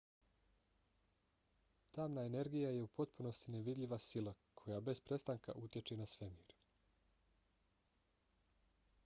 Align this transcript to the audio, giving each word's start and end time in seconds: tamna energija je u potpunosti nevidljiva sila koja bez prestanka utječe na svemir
tamna 1.97 2.23
energija 2.29 2.71
je 2.77 2.81
u 2.85 2.89
potpunosti 3.01 3.53
nevidljiva 3.57 3.99
sila 4.07 4.33
koja 4.63 4.81
bez 4.89 5.01
prestanka 5.11 5.57
utječe 5.69 6.01
na 6.03 6.11
svemir 6.17 6.57